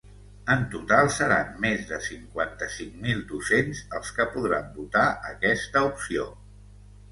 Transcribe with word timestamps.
En 0.51 0.61
total, 0.75 1.09
seran 1.17 1.51
més 1.65 1.83
de 1.91 1.99
cinquanta-cinc 2.05 2.97
mil 3.05 3.21
docents 3.33 3.83
els 4.01 4.11
que 4.17 4.27
podran 4.33 4.75
votar 4.81 5.07
aquesta 5.35 5.87
opció. 5.93 6.29